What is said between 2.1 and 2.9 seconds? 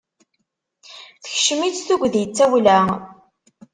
d tawla.